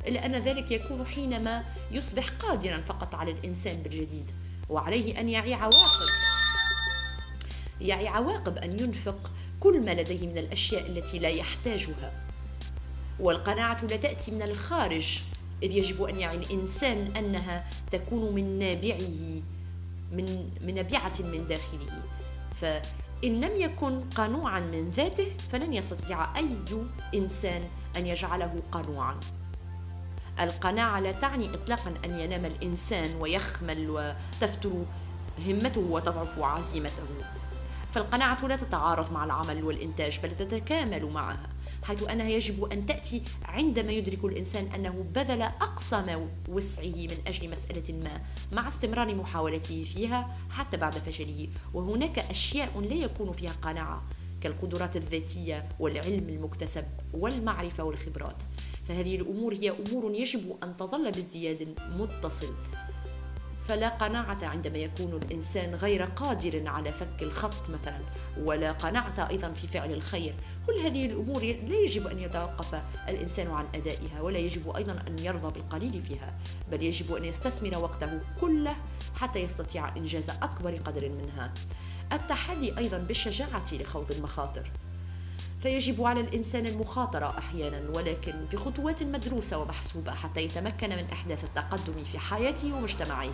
إلا 0.08 0.26
أن 0.26 0.36
ذلك 0.36 0.72
يكون 0.72 1.06
حينما 1.06 1.64
يصبح 1.92 2.30
قادرا 2.30 2.82
فقط 2.82 3.16
على 3.16 3.32
الإنسان 3.32 3.84
بالجديد 3.84 4.32
وعليه 4.70 5.20
أن 5.20 5.30
يعي 5.30 5.54
عواقب. 5.54 6.08
يعي 7.82 8.08
عواقب 8.08 8.58
أن 8.58 8.80
ينفق 8.80 9.32
كل 9.60 9.82
ما 9.82 9.92
لديه 9.92 10.28
من 10.28 10.38
الأشياء 10.38 10.88
التي 10.88 11.20
لا 11.20 11.30
يحتاجها. 11.30 12.14
والقناعة 13.20 13.86
لا 13.86 13.96
تأتي 13.96 14.32
من 14.32 14.42
الخارج 14.42 15.22
إذ 15.64 15.72
يجب 15.72 16.04
أن 16.04 16.20
يعي 16.20 16.38
الإنسان 16.38 17.16
أنها 17.18 17.66
تكون 17.92 18.36
من 18.36 18.60
نابعه 18.60 19.42
من 20.12 20.50
من 20.62 20.76
نابعة 20.76 21.14
من 21.20 21.48
داخله. 21.48 22.04
فإن 23.22 23.42
لم 23.42 23.62
يكن 23.62 24.10
قنوعا 24.10 24.60
من 24.60 24.90
ذاته 24.90 25.38
فلن 25.50 25.74
يستطيع 25.74 26.38
أي 26.38 26.58
إنسان 27.16 27.64
أن 27.98 28.06
يجعله 28.06 28.62
قنوعا. 28.72 29.20
القناعة 30.40 31.00
لا 31.00 31.12
تعني 31.12 31.54
إطلاقا 31.54 31.94
أن 32.06 32.20
ينام 32.20 32.46
الإنسان 32.46 33.16
ويخمل 33.16 33.90
وتفتر 33.90 34.72
همته 35.48 35.82
وتضعف 35.82 36.40
عزيمته. 36.40 37.04
فالقناعة 37.92 38.46
لا 38.46 38.56
تتعارض 38.56 39.12
مع 39.12 39.26
العمل 39.26 39.64
والإنتاج 39.64 40.20
بل 40.24 40.36
تتكامل 40.36 41.06
معها. 41.06 41.50
حيث 41.86 42.04
أنها 42.04 42.30
يجب 42.30 42.64
أن 42.64 42.86
تأتي 42.86 43.22
عندما 43.46 43.92
يدرك 43.92 44.26
الإنسان 44.26 44.68
أنه 44.68 45.06
بذل 45.16 45.42
أقصى 45.42 45.96
ما 45.96 46.28
وسعه 46.50 46.96
من 46.96 47.18
أجل 47.28 47.50
مسألة 47.50 47.94
ما 48.04 48.22
مع 48.52 48.68
استمرار 48.68 49.16
محاولته 49.16 49.84
فيها 49.84 50.38
حتى 50.50 50.78
بعد 50.78 50.94
فشله. 50.94 51.48
وهناك 51.74 52.20
أشياء 52.20 52.80
لا 52.80 52.94
يكون 52.96 53.32
فيها 53.32 53.52
قناعة 53.62 54.04
كالقدرات 54.42 54.96
الذاتية 54.96 55.68
والعلم 55.80 56.30
المكتسب 56.30 56.86
والمعرفة 57.14 57.84
والخبرات. 57.84 58.44
فهذه 58.88 59.16
الأمور 59.16 59.54
هي 59.54 59.70
أمور 59.70 60.16
يجب 60.16 60.56
أن 60.64 60.78
تظل 60.78 61.12
بازدياد 61.12 61.76
متصل. 61.98 62.54
فلا 63.68 63.90
قناعة 63.90 64.38
عندما 64.44 64.78
يكون 64.78 65.20
الإنسان 65.24 65.76
غير 65.76 66.04
قادر 66.04 66.68
على 66.68 66.92
فك 66.92 67.22
الخط 67.22 67.70
مثلا 67.70 68.00
ولا 68.38 68.72
قناعة 68.72 69.30
أيضا 69.30 69.52
في 69.52 69.68
فعل 69.68 69.94
الخير. 69.94 70.36
كل 70.68 70.80
هذه 70.80 71.06
الأمور 71.06 71.42
لا 71.42 71.76
يجب 71.76 72.08
أن 72.08 72.20
يتوقف 72.20 72.82
الإنسان 73.10 73.52
عن 73.52 73.66
أدائها 73.76 74.22
ولا 74.22 74.38
يجب 74.38 74.76
أيضا 74.76 74.92
أن 75.08 75.20
يرضى 75.20 75.60
بالقليل 75.60 76.02
فيها 76.02 76.36
بل 76.72 76.84
يجب 76.84 77.14
أن 77.14 77.26
يستثمر 77.26 77.78
وقته 77.84 78.20
كله 78.42 78.76
حتى 79.16 79.40
يستطيع 79.40 79.98
إنجاز 79.98 80.30
أكبر 80.30 80.76
قدر 80.76 81.10
منها. 81.10 81.54
التحلي 82.14 82.78
أيضا 82.78 82.98
بالشجاعة 82.98 83.74
لخوض 83.74 84.12
المخاطر. 84.12 84.72
فيجب 85.60 86.04
على 86.04 86.20
الإنسان 86.20 86.66
المخاطرة 86.66 87.38
أحيانا 87.38 87.90
ولكن 87.96 88.34
بخطوات 88.54 89.04
مدروسة 89.04 89.58
ومحسوبة 89.58 90.12
حتى 90.12 90.42
يتمكن 90.42 90.90
من 90.90 91.06
إحداث 91.14 91.44
التقدم 91.44 92.04
في 92.04 92.20
حياته 92.20 92.76
ومجتمعه. 92.76 93.32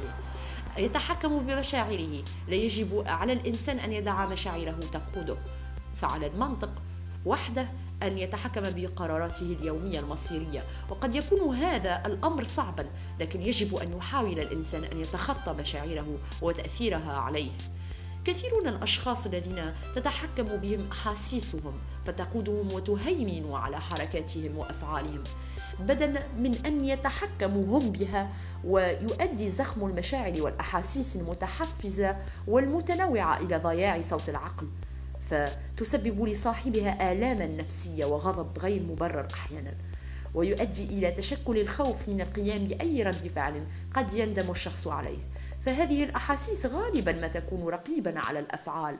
يتحكم 0.78 1.40
بمشاعره. 1.40 2.24
لا 2.48 2.56
يجب 2.56 3.04
على 3.08 3.34
الإنسان 3.34 3.80
أن 3.80 3.94
يدع 3.94 4.26
مشاعره 4.26 4.80
تقوده. 4.92 5.38
فعلى 5.96 6.28
المنطق 6.28 6.70
وحده 7.26 7.68
أن 8.04 8.18
يتحكم 8.18 8.62
بقراراته 8.62 9.58
اليومية 9.60 10.00
المصيرية. 10.00 10.64
وقد 10.90 11.16
يكون 11.16 11.56
هذا 11.56 12.04
الأمر 12.06 12.44
صعبا 12.44 12.86
لكن 13.20 13.42
يجب 13.42 13.76
أن 13.76 13.98
يحاول 13.98 14.40
الإنسان 14.40 14.84
أن 14.84 15.00
يتخطى 15.00 15.54
مشاعره 15.54 16.18
وتأثيرها 16.42 17.14
عليه. 17.14 17.52
كثير 18.26 18.62
من 18.62 18.68
الأشخاص 18.68 19.26
الذين 19.26 19.74
تتحكم 19.96 20.44
بهم 20.44 20.92
أحاسيسهم 20.92 21.74
فتقودهم 22.04 22.74
وتهيمن 22.74 23.54
على 23.54 23.80
حركاتهم 23.82 24.58
وأفعالهم. 24.58 25.24
بدلا 25.80 26.24
من 26.38 26.66
أن 26.66 26.86
يتحكموا 26.86 27.80
هم 27.80 27.92
بها 27.92 28.34
ويؤدي 28.64 29.50
زخم 29.50 29.86
المشاعر 29.86 30.42
والأحاسيس 30.42 31.16
المتحفزة 31.16 32.18
والمتنوعة 32.48 33.38
إلى 33.38 33.58
ضياع 33.58 34.02
صوت 34.02 34.30
العقل 34.30 34.68
فتسبب 35.20 36.24
لصاحبها 36.24 37.12
آلاما 37.12 37.48
نفسية 37.48 38.06
وغضب 38.06 38.60
غير 38.60 38.84
مبرر 38.84 39.28
أحيانا. 39.34 39.74
ويؤدي 40.34 40.84
إلى 40.86 41.12
تشكل 41.12 41.58
الخوف 41.58 42.10
من 42.10 42.22
القيام 42.22 42.64
بأي 42.64 43.04
رد 43.04 43.28
فعل 43.28 43.68
قد 43.94 44.14
يندم 44.14 44.52
الشخص 44.52 44.88
عليه. 44.88 45.18
فهذه 45.66 46.04
الأحاسيس 46.04 46.66
غالبا 46.66 47.12
ما 47.12 47.28
تكون 47.28 47.70
رقيبا 47.70 48.20
على 48.20 48.40
الأفعال 48.40 48.98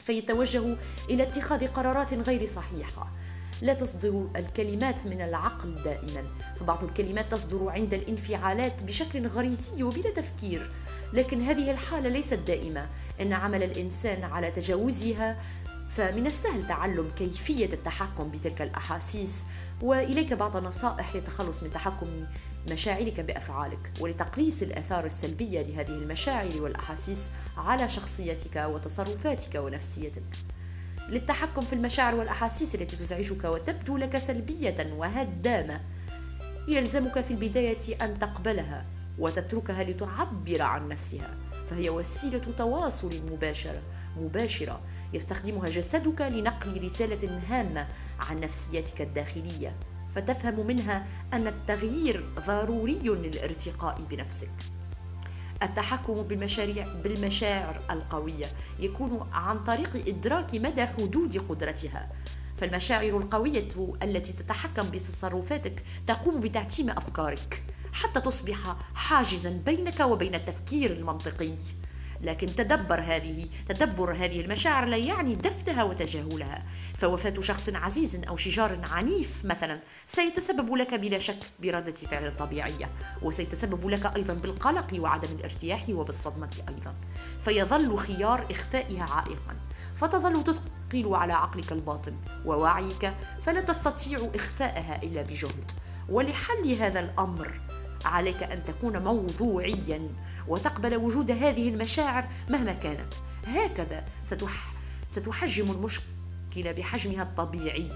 فيتوجه 0.00 0.76
إلى 1.10 1.22
اتخاذ 1.22 1.66
قرارات 1.66 2.14
غير 2.14 2.44
صحيحة. 2.44 3.12
لا 3.62 3.74
تصدر 3.74 4.28
الكلمات 4.36 5.06
من 5.06 5.20
العقل 5.20 5.82
دائما 5.82 6.24
فبعض 6.56 6.84
الكلمات 6.84 7.32
تصدر 7.32 7.68
عند 7.68 7.94
الانفعالات 7.94 8.84
بشكل 8.84 9.26
غريزي 9.26 9.82
وبلا 9.82 10.10
تفكير. 10.10 10.70
لكن 11.12 11.40
هذه 11.40 11.70
الحالة 11.70 12.08
ليست 12.08 12.34
دائمة. 12.34 12.88
إن 13.20 13.32
عمل 13.32 13.62
الإنسان 13.62 14.24
على 14.24 14.50
تجاوزها 14.50 15.38
فمن 15.94 16.26
السهل 16.26 16.66
تعلم 16.66 17.08
كيفية 17.10 17.68
التحكم 17.72 18.30
بتلك 18.30 18.62
الأحاسيس 18.62 19.46
وإليك 19.82 20.32
بعض 20.32 20.56
النصائح 20.56 21.14
للتخلص 21.16 21.62
من 21.62 21.72
تحكم 21.72 22.26
مشاعرك 22.70 23.20
بأفعالك 23.20 23.92
ولتقليص 24.00 24.62
الآثار 24.62 25.06
السلبية 25.06 25.62
لهذه 25.62 25.88
المشاعر 25.88 26.62
والأحاسيس 26.62 27.30
على 27.56 27.88
شخصيتك 27.88 28.56
وتصرفاتك 28.56 29.54
ونفسيتك. 29.54 30.22
للتحكم 31.08 31.60
في 31.60 31.72
المشاعر 31.72 32.14
والأحاسيس 32.14 32.74
التي 32.74 32.96
تزعجك 32.96 33.44
وتبدو 33.44 33.96
لك 33.96 34.18
سلبية 34.18 34.92
وهدامة 34.92 35.80
يلزمك 36.68 37.20
في 37.20 37.30
البداية 37.30 38.04
أن 38.04 38.18
تقبلها 38.18 38.86
وتتركها 39.18 39.84
لتعبر 39.84 40.62
عن 40.62 40.88
نفسها. 40.88 41.49
فهي 41.70 41.90
وسيلة 41.90 42.38
تواصل 42.38 43.10
مباشرة 43.32 43.82
مباشرة. 44.16 44.80
يستخدمها 45.12 45.68
جسدك 45.68 46.20
لنقل 46.20 46.84
رسالة 46.84 47.40
هامة 47.48 47.88
عن 48.20 48.40
نفسيتك 48.40 49.00
الداخلية 49.00 49.76
فتفهم 50.10 50.66
منها 50.66 51.06
أن 51.32 51.46
التغيير 51.46 52.24
ضروري 52.46 52.98
للارتقاء 53.04 54.02
بنفسك. 54.10 54.50
التحكم 55.62 56.22
بالمشاريع 56.22 56.92
بالمشاعر 57.04 57.80
القوية 57.90 58.46
يكون 58.78 59.28
عن 59.32 59.58
طريق 59.58 60.08
إدراك 60.08 60.54
مدى 60.54 60.86
حدود 60.86 61.38
قدرتها. 61.48 62.10
فالمشاعر 62.56 63.16
القوية 63.16 63.68
التي 64.02 64.32
تتحكم 64.32 64.90
بتصرفاتك 64.90 65.84
تقوم 66.06 66.40
بتعتيم 66.40 66.90
أفكارك. 66.90 67.62
حتى 67.92 68.20
تصبح 68.20 68.76
حاجزا 68.94 69.50
بينك 69.66 70.00
وبين 70.00 70.34
التفكير 70.34 70.92
المنطقي. 70.92 71.54
لكن 72.22 72.46
تدبر 72.46 73.00
هذه 73.00 73.48
تدبر 73.68 74.12
هذه 74.12 74.40
المشاعر 74.40 74.84
لا 74.84 74.96
يعني 74.96 75.34
دفنها 75.34 75.82
وتجاهلها. 75.82 76.64
فوفاة 76.94 77.34
شخص 77.40 77.68
عزيز 77.68 78.20
أو 78.28 78.36
شجار 78.36 78.80
عنيف 78.90 79.44
مثلا 79.44 79.80
سيتسبب 80.06 80.74
لك 80.74 80.94
بلا 80.94 81.18
شك 81.18 81.38
بردة 81.62 81.92
فعل 81.92 82.36
طبيعية 82.36 82.90
وسيتسبب 83.22 83.88
لك 83.88 84.16
أيضا 84.16 84.34
بالقلق 84.34 84.86
وعدم 84.98 85.28
الارتياح 85.28 85.88
وبالصدمة 85.88 86.56
أيضا. 86.68 86.94
فيظل 87.40 87.98
خيار 87.98 88.46
إخفائها 88.50 89.04
عائقا. 89.10 89.56
فتظل 89.94 90.44
تثقل 90.44 91.14
على 91.14 91.32
عقلك 91.32 91.72
الباطن 91.72 92.16
ووعيك 92.44 93.12
فلا 93.40 93.60
تستطيع 93.60 94.30
إخفاءها 94.34 95.02
إلا 95.02 95.22
بجهد. 95.22 95.70
ولحل 96.08 96.74
هذا 96.74 97.00
الأمر 97.00 97.60
عليك 98.04 98.42
أن 98.42 98.64
تكون 98.64 99.02
موضوعيا 99.02 100.08
وتقبل 100.48 100.96
وجود 100.96 101.30
هذه 101.30 101.68
المشاعر 101.68 102.28
مهما 102.50 102.72
كانت. 102.72 103.14
هكذا 103.46 104.04
ستح 104.24 104.74
ستحجم 105.08 105.70
المشكلة 105.70 106.72
بحجمها 106.72 107.22
الطبيعي. 107.22 107.90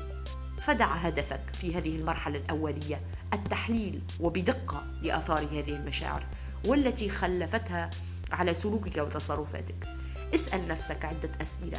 فدع 0.62 0.87
هدفك 0.87 1.40
في 1.53 1.79
هذه 1.79 1.97
المرحلة 1.97 2.38
الأولية 2.38 3.01
التحليل 3.35 4.03
وبدقة 4.21 4.87
لآثار 5.03 5.43
هذه 5.43 5.77
المشاعر 5.77 6.27
والتي 6.67 7.09
خلفتها 7.09 7.90
على 8.33 8.55
سلوكك 8.55 8.97
وتصرفاتك. 8.97 9.88
اسأل 10.35 10.69
نفسك 10.69 11.05
عدة 11.05 11.31
أسئلة 11.43 11.79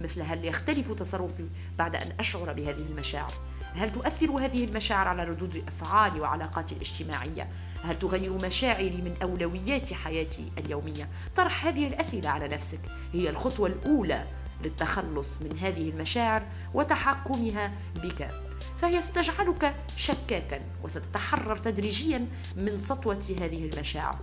مثل 0.00 0.22
هل 0.22 0.44
يختلف 0.44 0.92
تصرفي 0.92 1.48
بعد 1.78 1.96
أن 1.96 2.12
أشعر 2.20 2.52
بهذه 2.52 2.82
المشاعر؟ 2.90 3.32
هل 3.74 3.92
تؤثر 3.92 4.30
هذه 4.30 4.64
المشاعر 4.64 5.08
على 5.08 5.24
ردود 5.24 5.56
الأفعال 5.56 6.20
وعلاقاتي 6.20 6.74
الاجتماعية؟ 6.74 7.48
هل 7.84 7.98
تغير 7.98 8.32
مشاعري 8.32 8.90
من 8.90 9.14
أولويات 9.22 9.92
حياتي 9.92 10.52
اليومية؟ 10.58 11.08
طرح 11.36 11.66
هذه 11.66 11.86
الأسئلة 11.86 12.28
على 12.28 12.48
نفسك. 12.48 12.80
هي 13.12 13.30
الخطوة 13.30 13.68
الأولى 13.68 14.26
للتخلص 14.62 15.42
من 15.42 15.58
هذه 15.58 15.90
المشاعر 15.90 16.42
وتحكمها 16.74 17.72
بك. 17.94 18.30
فهي 18.78 19.00
ستجعلك 19.00 19.74
شكاكا 19.96 20.60
وستتحرر 20.82 21.56
تدريجيا 21.56 22.28
من 22.56 22.78
سطوة 22.78 23.24
هذه 23.40 23.70
المشاعر. 23.72 24.18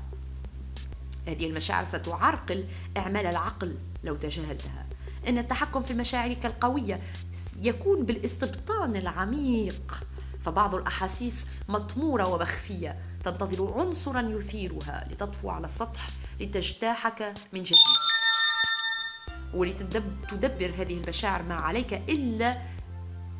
هذه 1.28 1.46
المشاعر 1.46 1.86
ستعرقل 1.86 2.66
أعمال 2.98 3.26
العقل 3.26 3.78
لو 4.04 4.16
تجاهلتها. 4.16 4.91
إن 5.28 5.38
التحكم 5.38 5.82
في 5.82 5.94
مشاعرك 5.94 6.46
القوية 6.46 7.02
يكون 7.62 8.06
بالاستبطان 8.06 8.96
العميق. 8.96 10.04
فبعض 10.46 10.76
الأحاسيس 10.76 11.48
مطمورة 11.70 12.30
ومخفية. 12.30 13.00
تنتظر 13.24 13.74
عنصرا 13.80 14.22
يثيرها 14.22 15.08
لتطفو 15.12 15.50
على 15.50 15.66
السطح 15.66 16.08
لتجتاحك 16.40 17.34
من 17.54 17.64
جديد. 17.64 18.02
ولتدبر 19.54 20.74
هذه 20.78 20.94
المشاعر 20.94 21.44
ما 21.44 21.56
عليك 21.56 21.94
إلا 21.94 22.58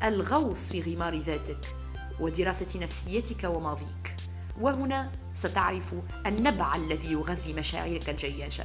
الغوص 0.02 0.72
في 0.72 0.94
غمار 0.94 1.16
ذاتك 1.16 1.76
ودراسة 2.20 2.80
نفسيتك 2.80 3.44
وماضيك. 3.44 4.16
وهنا 4.60 5.12
ستعرف 5.34 5.94
النبع 6.26 6.74
الذي 6.74 7.12
يغذي 7.12 7.52
مشاعرك 7.52 8.10
الجياشة. 8.10 8.64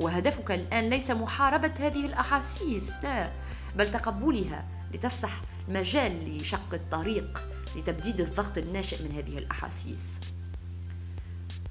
وهدفك 0.00 0.50
الآن 0.50 0.90
ليس 0.90 1.10
محاربة 1.10 1.72
هذه 1.80 2.06
الأحاسيس 2.06 2.94
لا 3.02 3.30
بل 3.76 3.90
تقبلها 3.90 4.64
لتفسح 4.94 5.40
مجال 5.68 6.36
لشق 6.36 6.74
الطريق 6.74 7.48
لتبديد 7.76 8.20
الضغط 8.20 8.58
الناشئ 8.58 9.02
من 9.08 9.14
هذه 9.14 9.38
الأحاسيس. 9.38 10.20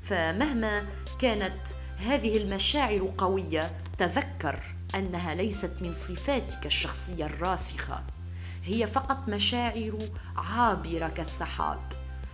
فمهما 0.02 0.86
كانت 1.20 1.68
هذه 1.98 2.38
المشاعر 2.38 3.14
قوية 3.18 3.72
تذكر 3.98 4.60
أنها 4.96 5.36
ليست 5.36 5.72
من 5.82 5.94
صفاتك 5.94 6.66
الشخصية 6.66 7.26
الراسخة 7.26 8.04
هي 8.64 8.88
فقط 8.88 9.30
مشاعر 9.30 9.98
عابرة 10.38 11.08
كالسحاب 11.08 11.80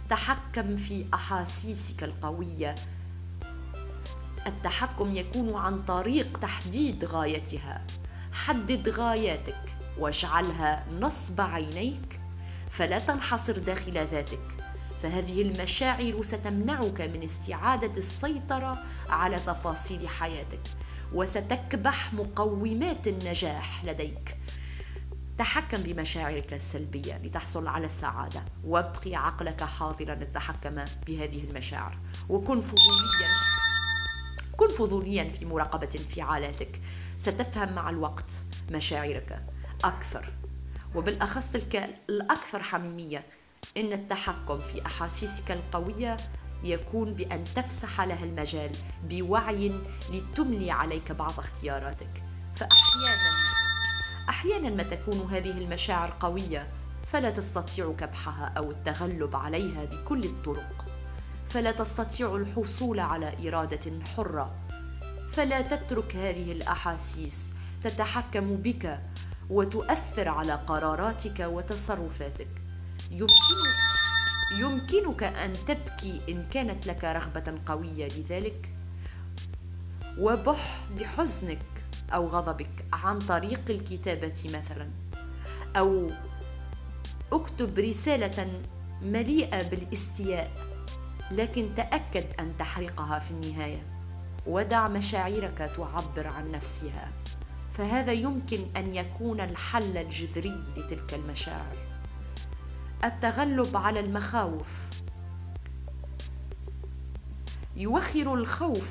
تحكم 0.10 0.76
في 0.76 1.06
أحاسيسك 1.14 2.04
القوية 2.04 2.76
التحكم 4.48 5.16
يكون 5.16 5.56
عن 5.56 5.80
طريق 5.80 6.38
تحديد 6.38 7.06
غايتها. 7.06 7.86
حدد 8.32 8.90
غاياتك 8.90 9.62
واجعلها 9.98 10.86
نصب 11.00 11.42
عينيك 11.42 12.20
فلا 12.70 13.00
تنحصر 13.00 13.58
داخل 13.58 13.94
ذاتك. 13.94 14.40
فهذه 15.02 15.42
المشاعر 15.42 16.22
ستمنعك 16.22 17.02
من 17.02 17.24
استعادة 17.24 17.98
السيطرة 17.98 18.84
على 19.10 19.36
تفاصيل 19.36 20.08
حياتك 20.08 20.62
وستكبح 21.14 22.14
مقومات 22.14 23.08
النجاح 23.08 23.86
لديك. 23.86 24.38
تحكم 25.38 25.78
بمشاعرك 25.78 26.54
السلبية 26.54 27.18
لتحصل 27.18 27.68
على 27.68 27.86
السعادة 27.86 28.44
وابقي 28.66 29.16
عقلك 29.16 29.64
حاضرا 29.64 30.16
للتحكم 30.16 30.76
بهذه 31.08 31.44
المشاعر. 31.50 31.98
وكن 32.30 32.62
فضوليا. 32.62 33.59
كن 34.60 34.68
فضوليا 34.68 35.30
في 35.30 35.46
مراقبة 35.46 35.90
انفعالاتك. 35.96 36.82
ستفهم 37.18 37.74
مع 37.74 37.90
الوقت 37.90 38.32
مشاعرك 38.72 39.44
أكثر. 39.84 40.34
وبالأخص 40.96 41.52
تلك 41.52 41.90
الأكثر 42.10 42.64
حميمية 42.64 43.24
إن 43.78 43.94
التحكم 43.94 44.60
في 44.60 44.86
أحاسيسك 44.86 45.52
القوية 45.52 46.18
يكون 46.64 47.14
بأن 47.14 47.44
تفسح 47.44 48.02
لها 48.02 48.24
المجال 48.24 48.72
بوعي 49.10 49.72
لتملي 50.12 50.72
عليك 50.72 51.12
بعض 51.12 51.40
اختياراتك. 51.40 52.24
فأحيانا 52.56 53.30
أحيانا 54.30 54.70
ما 54.70 54.84
تكون 54.84 55.28
هذه 55.32 55.52
المشاعر 55.52 56.14
قوية 56.20 56.68
فلا 57.08 57.30
تستطيع 57.30 57.94
كبحها 58.00 58.54
أو 58.58 58.72
التغلب 58.72 59.36
عليها 59.36 59.86
بكل 59.86 60.24
الطرق. 60.24 60.89
فلا 61.50 61.72
تستطيع 61.72 62.36
الحصول 62.36 63.00
على 63.00 63.50
إرادة 63.50 63.92
حرة. 64.16 64.56
فلا 65.30 65.62
تترك 65.62 66.16
هذه 66.16 66.52
الأحاسيس. 66.52 67.54
تتحكم 67.84 68.56
بك 68.56 69.00
وتؤثر 69.50 70.28
على 70.28 70.54
قراراتك 70.54 71.40
وتصرفاتك. 71.40 72.48
يمكنك 73.12 73.80
يمكنك 74.60 75.24
أن 75.24 75.54
تبكي 75.68 76.22
إن 76.30 76.46
كانت 76.52 76.88
لك 76.88 77.04
رغبة 77.04 77.60
قوية 77.66 78.08
لذلك. 78.08 78.70
وبح 80.18 80.86
بحزنك 81.00 81.66
أو 82.14 82.28
غضبك 82.28 82.86
عن 82.94 83.20
طريق 83.20 83.62
الكتابة 83.70 84.44
مثلا. 84.46 84.90
أو 85.78 86.12
اكتب 87.32 87.80
رسالة 87.80 88.62
مليئة 89.02 89.70
بالاستياء. 89.70 90.69
لكن 91.32 91.70
تأكد 91.76 92.26
أن 92.40 92.54
تحرقها 92.60 93.20
في 93.20 93.32
النهاية. 93.32 93.84
ودع 94.48 94.88
مشاعرك 94.88 95.72
تعبر 95.76 96.28
عن 96.28 96.52
نفسها. 96.52 97.12
فهذا 97.72 98.12
يمكن 98.12 98.58
أن 98.78 98.96
يكون 98.96 99.42
الحل 99.42 99.98
الجذري 99.98 100.64
لتلك 100.78 101.14
المشاعر. 101.14 101.76
التغلب 103.04 103.78
على 103.78 104.00
المخاوف. 104.00 104.68
يوخر 107.76 108.34
الخوف 108.34 108.90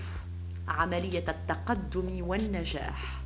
عملية 0.68 1.24
التقدم 1.28 2.28
والنجاح. 2.28 3.22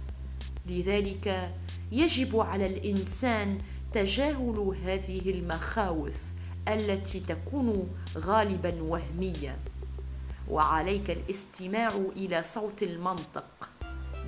لذلك 0.67 1.53
يجب 1.93 2.41
على 2.41 2.67
الإنسان 2.67 3.59
تجاهل 3.93 4.75
هذه 4.85 5.31
المخاوف. 5.31 6.32
التي 6.69 7.21
تكون 7.21 7.91
غالبا 8.17 8.83
وهمية. 8.83 9.59
وعليك 10.49 11.11
الاستماع 11.11 11.89
إلى 12.17 12.43
صوت 12.43 12.83
المنطق 12.83 13.69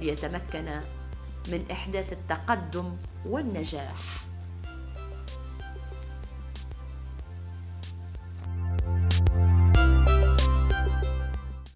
ليتمكن 0.01 0.81
من 1.49 1.65
إحداث 1.71 2.13
التقدم 2.13 2.97
والنجاح. 3.27 4.24